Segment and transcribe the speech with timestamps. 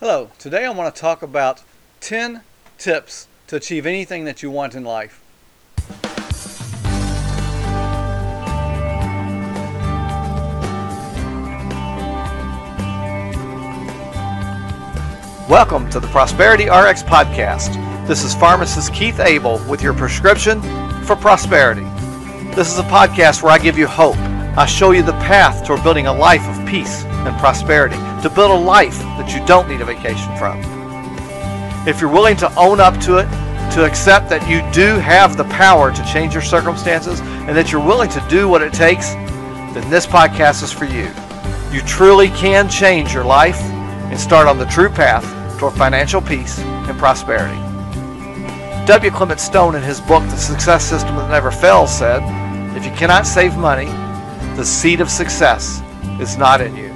[0.00, 1.64] Hello, today I want to talk about
[2.02, 2.42] 10
[2.78, 5.20] tips to achieve anything that you want in life.
[15.50, 17.74] Welcome to the Prosperity RX podcast.
[18.06, 20.62] This is pharmacist Keith Abel with your prescription
[21.02, 21.82] for prosperity.
[22.54, 24.14] This is a podcast where I give you hope.
[24.56, 28.50] I show you the path toward building a life of peace and prosperity, to build
[28.50, 30.60] a life that you don't need a vacation from.
[31.86, 33.28] If you're willing to own up to it,
[33.74, 37.84] to accept that you do have the power to change your circumstances, and that you're
[37.84, 39.12] willing to do what it takes,
[39.74, 41.10] then this podcast is for you.
[41.70, 45.24] You truly can change your life and start on the true path
[45.58, 47.60] toward financial peace and prosperity.
[48.86, 49.10] W.
[49.10, 52.22] Clement Stone, in his book, The Success System That Never Fails, said,
[52.74, 53.86] If you cannot save money,
[54.58, 55.80] the seed of success
[56.20, 56.92] is not in you.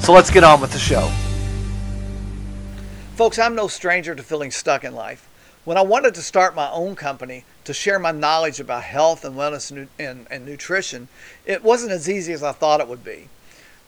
[0.00, 1.10] So let's get on with the show.
[3.16, 5.30] Folks, I'm no stranger to feeling stuck in life.
[5.64, 9.34] When I wanted to start my own company to share my knowledge about health and
[9.34, 11.08] wellness and, and, and nutrition,
[11.46, 13.30] it wasn't as easy as I thought it would be.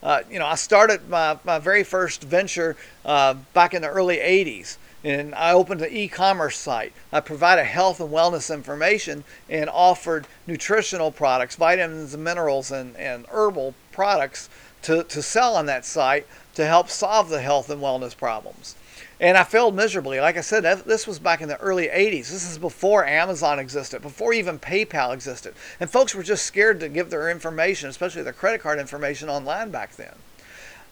[0.03, 4.17] Uh, you know, I started my, my very first venture uh, back in the early
[4.17, 6.93] 80s and I opened an e-commerce site.
[7.12, 13.27] I provided health and wellness information and offered nutritional products, vitamins and minerals and, and
[13.31, 14.51] herbal products
[14.83, 18.77] to, to sell on that site to help solve the health and wellness problems.
[19.19, 20.19] And I failed miserably.
[20.19, 22.31] Like I said, this was back in the early 80s.
[22.31, 25.55] This is before Amazon existed, before even PayPal existed.
[25.78, 29.71] And folks were just scared to give their information, especially their credit card information, online
[29.71, 30.15] back then.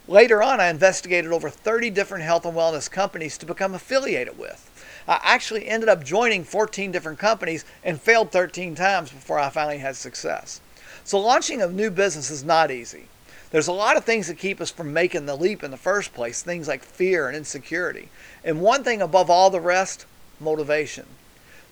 [0.09, 4.65] Later on, I investigated over 30 different health and wellness companies to become affiliated with.
[5.07, 9.79] I actually ended up joining 14 different companies and failed 13 times before I finally
[9.79, 10.63] had success.
[11.05, 13.05] So, launching a new business is not easy.
[13.51, 16.15] There's a lot of things that keep us from making the leap in the first
[16.15, 18.09] place, things like fear and insecurity.
[18.43, 20.07] And one thing above all the rest,
[20.41, 21.05] motivation.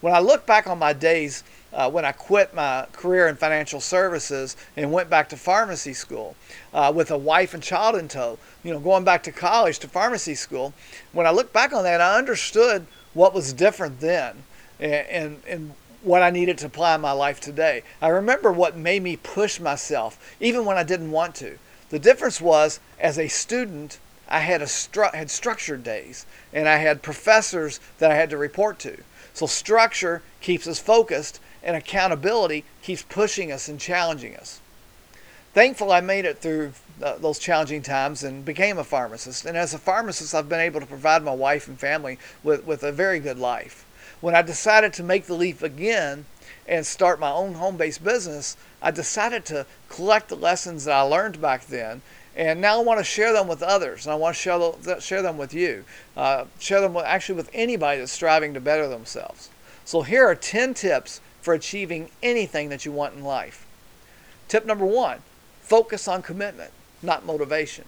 [0.07, 3.81] When I look back on my days uh, when I quit my career in financial
[3.81, 6.37] services and went back to pharmacy school
[6.73, 9.89] uh, with a wife and child in tow, you know, going back to college to
[9.89, 10.73] pharmacy school,
[11.11, 14.45] when I look back on that, I understood what was different then
[14.79, 15.73] and, and, and
[16.03, 17.83] what I needed to apply in my life today.
[18.01, 21.59] I remember what made me push myself, even when I didn't want to.
[21.91, 23.99] The difference was, as a student,
[24.29, 28.39] I had a stru- had structured days, and I had professors that I had to
[28.39, 28.99] report to.
[29.37, 34.63] So structure keeps us focused, and accountability keeps pushing us and challenging us.
[35.53, 39.45] Thankful I made it through uh, those challenging times and became a pharmacist.
[39.45, 42.83] And as a pharmacist, I've been able to provide my wife and family with, with
[42.83, 43.85] a very good life.
[44.23, 46.25] When I decided to make the leap again,
[46.67, 51.03] and start my own home based business, I decided to collect the lessons that I
[51.03, 52.01] learned back then.
[52.37, 55.01] And now I want to share them with others, and I want to share, the,
[55.01, 55.85] share them with you.
[56.17, 59.49] Uh, share them with, actually with anybody that's striving to better themselves.
[59.87, 63.67] So here are 10 tips for achieving anything that you want in life.
[64.49, 65.21] Tip number one
[65.63, 66.71] focus on commitment,
[67.03, 67.85] not motivation.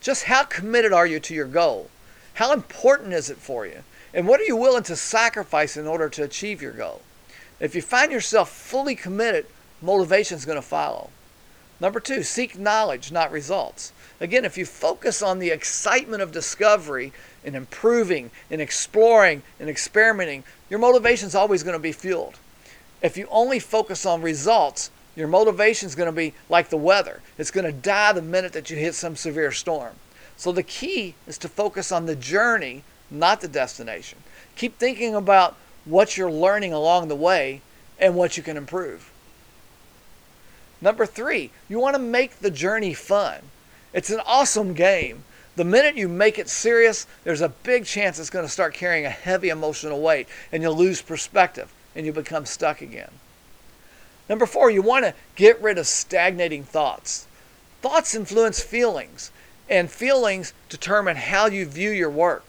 [0.00, 1.90] Just how committed are you to your goal?
[2.34, 3.84] How important is it for you?
[4.14, 7.02] And what are you willing to sacrifice in order to achieve your goal?
[7.60, 9.46] If you find yourself fully committed,
[9.82, 11.10] motivation is going to follow.
[11.80, 13.92] Number two, seek knowledge, not results.
[14.20, 17.12] Again, if you focus on the excitement of discovery
[17.44, 22.38] and improving and exploring and experimenting, your motivation is always going to be fueled.
[23.00, 27.22] If you only focus on results, your motivation is going to be like the weather.
[27.38, 29.94] It's going to die the minute that you hit some severe storm.
[30.36, 34.18] So the key is to focus on the journey, not the destination.
[34.54, 37.62] Keep thinking about what you're learning along the way,
[37.98, 39.10] and what you can improve.
[40.80, 43.40] Number three, you want to make the journey fun.
[43.92, 45.24] It's an awesome game.
[45.56, 49.04] The minute you make it serious, there's a big chance it's going to start carrying
[49.04, 53.10] a heavy emotional weight and you'll lose perspective and you become stuck again.
[54.28, 57.26] Number four, you want to get rid of stagnating thoughts.
[57.82, 59.32] Thoughts influence feelings,
[59.68, 62.44] and feelings determine how you view your work.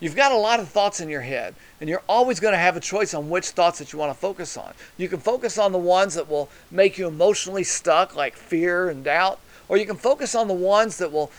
[0.00, 2.76] You've got a lot of thoughts in your head, and you're always going to have
[2.76, 4.72] a choice on which thoughts that you want to focus on.
[4.96, 9.02] You can focus on the ones that will make you emotionally stuck, like fear and
[9.02, 11.32] doubt, or you can focus on the ones that will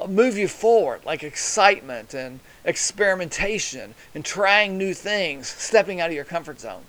[0.00, 6.16] uh, move you forward, like excitement and experimentation and trying new things, stepping out of
[6.16, 6.82] your comfort zone.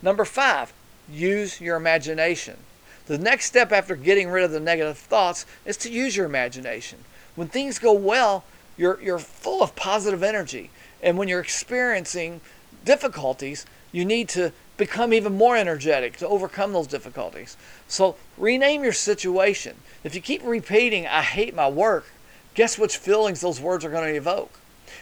[0.00, 0.72] Number five,
[1.10, 2.56] use your imagination.
[3.06, 6.98] The next step after getting rid of the negative thoughts is to use your imagination.
[7.36, 8.44] When things go well,
[8.78, 10.70] you're, you're full of positive energy.
[11.02, 12.40] And when you're experiencing
[12.84, 17.56] difficulties, you need to become even more energetic to overcome those difficulties.
[17.88, 19.76] So rename your situation.
[20.04, 22.06] If you keep repeating, I hate my work,
[22.58, 24.58] Guess which feelings those words are going to evoke?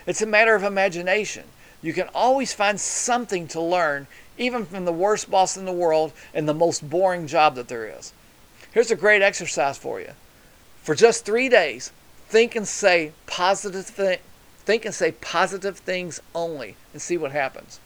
[0.07, 1.45] It's a matter of imagination.
[1.81, 6.13] You can always find something to learn, even from the worst boss in the world
[6.35, 8.13] and the most boring job that there is.
[8.73, 10.11] Here's a great exercise for you.
[10.83, 11.93] For just three days,
[12.29, 14.21] think and say positive th-
[14.65, 17.81] think and say positive things only and see what happens.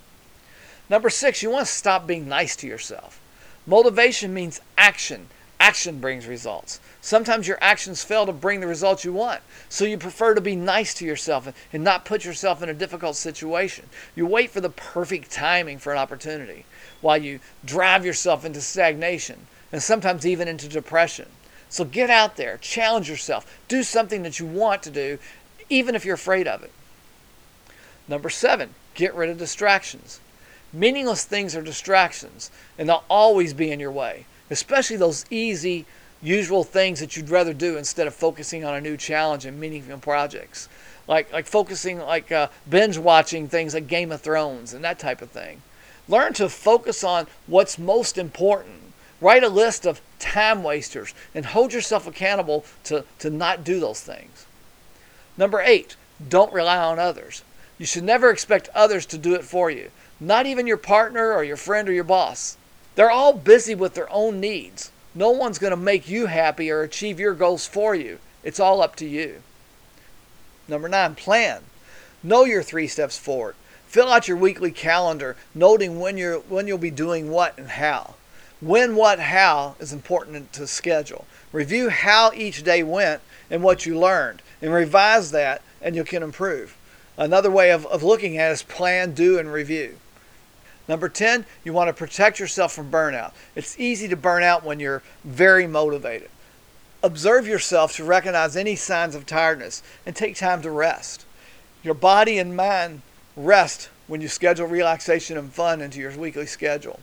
[0.89, 3.21] Number six, you want to stop being nice to yourself.
[3.67, 5.29] Motivation means action.
[5.61, 6.81] Action brings results.
[7.03, 9.43] Sometimes your actions fail to bring the results you want.
[9.69, 13.17] So you prefer to be nice to yourself and not put yourself in a difficult
[13.17, 13.91] situation.
[14.17, 16.65] You wait for the perfect timing for an opportunity
[17.03, 21.29] while you drive yourself into stagnation and sometimes even into depression.
[21.71, 25.19] So get out there, challenge yourself, do something that you want to do,
[25.71, 26.73] even if you're afraid of it.
[28.09, 30.21] Number seven, get rid of distractions.
[30.73, 35.87] Meaningless things are distractions, and they'll always be in your way, especially those easy,
[36.21, 39.99] usual things that you'd rather do instead of focusing on a new challenge and meaningful
[39.99, 40.69] projects.
[41.07, 45.23] Like, like focusing, like uh, binge watching things like Game of Thrones and that type
[45.23, 45.63] of thing.
[46.09, 48.93] Learn to focus on what's most important.
[49.21, 54.01] Write a list of time wasters and hold yourself accountable to, to not do those
[54.01, 54.47] things.
[55.37, 55.97] Number eight,
[56.29, 57.43] don't rely on others.
[57.79, 59.91] You should never expect others to do it for you
[60.21, 62.57] not even your partner or your friend or your boss.
[62.95, 64.93] They're all busy with their own needs.
[65.15, 68.19] No one's going to make you happy or achieve your goals for you.
[68.45, 69.43] It's all up to you.
[70.69, 71.63] Number nine, plan.
[72.23, 73.55] Know your three steps forward.
[73.87, 78.15] Fill out your weekly calendar, noting when you're when you'll be doing what and how.
[78.61, 81.27] When, what, how is important to schedule.
[81.53, 86.23] Review how each day went and what you learned, and revise that, and you can
[86.23, 86.77] improve.
[87.17, 89.97] Another way of, of looking at it is plan, do, and review.
[90.89, 93.33] Number 10, you want to protect yourself from burnout.
[93.55, 96.31] It's easy to burn out when you're very motivated.
[97.03, 101.25] Observe yourself to recognize any signs of tiredness and take time to rest.
[101.83, 103.03] Your body and mind
[103.37, 107.01] rest when you schedule relaxation and fun into your weekly schedule.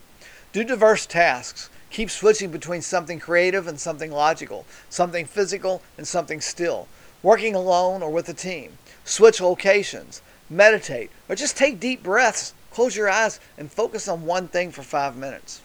[0.53, 1.69] Do diverse tasks.
[1.89, 6.87] Keep switching between something creative and something logical, something physical and something still,
[7.23, 8.77] working alone or with a team.
[9.05, 14.47] Switch locations, meditate, or just take deep breaths Close your eyes and focus on one
[14.49, 15.61] thing for five minutes.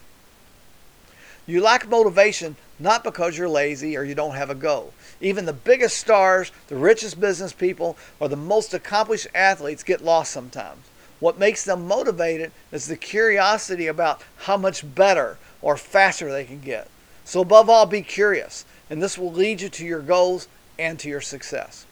[1.47, 4.95] You lack motivation not because you're lazy or you don't have a goal.
[5.21, 10.33] Even the biggest stars, the richest business people, or the most accomplished athletes get lost
[10.33, 10.81] sometimes.
[11.23, 16.61] What makes them motivated is the curiosity about how much better or faster they can
[16.61, 16.89] get.
[17.25, 20.49] So, above all, be curious, and this will lead you to your goals
[20.81, 21.87] and to your success.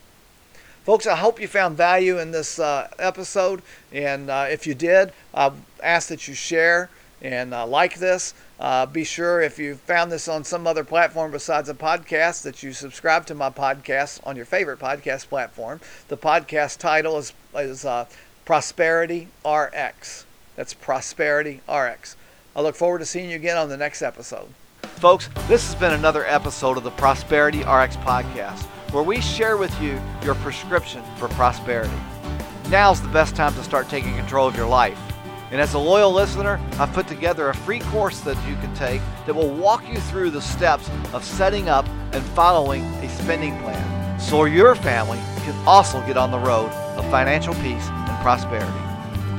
[0.83, 3.63] Folks, I hope you found value in this uh, episode.
[3.93, 6.91] And uh, if you did, I ask that you share
[7.23, 8.35] and uh, like this.
[8.59, 12.65] Uh, be sure if you found this on some other platform besides a podcast that
[12.65, 15.81] you subscribe to my podcast on your favorite podcast platform.
[16.09, 18.07] The podcast title is, is uh,
[18.51, 20.27] Prosperity RX.
[20.57, 22.17] That's Prosperity RX.
[22.57, 24.49] I look forward to seeing you again on the next episode.
[24.83, 29.73] Folks, this has been another episode of the Prosperity RX podcast where we share with
[29.81, 31.95] you your prescription for prosperity.
[32.71, 34.99] Now's the best time to start taking control of your life.
[35.53, 39.01] And as a loyal listener, I've put together a free course that you can take
[39.27, 44.19] that will walk you through the steps of setting up and following a spending plan
[44.19, 47.89] so your family can also get on the road of financial peace
[48.21, 48.71] prosperity.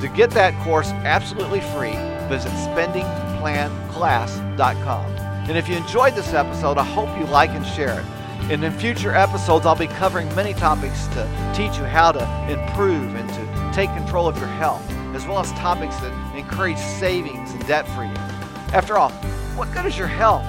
[0.00, 1.94] To get that course absolutely free,
[2.28, 5.06] visit spendingplanclass.com.
[5.48, 8.06] And if you enjoyed this episode, I hope you like and share it.
[8.50, 13.14] And in future episodes, I'll be covering many topics to teach you how to improve
[13.14, 14.82] and to take control of your health,
[15.14, 18.10] as well as topics that encourage savings and debt free.
[18.72, 19.10] After all,
[19.56, 20.44] what good is your health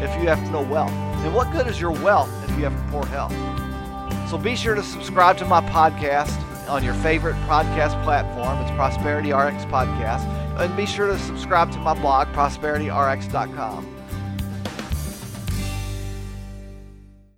[0.00, 0.92] if you have no wealth?
[0.92, 3.34] And what good is your wealth if you have poor health?
[4.30, 8.58] So be sure to subscribe to my podcast on your favorite podcast platform.
[8.60, 10.26] It's Prosperity RX Podcast.
[10.58, 13.95] And be sure to subscribe to my blog, prosperityrx.com.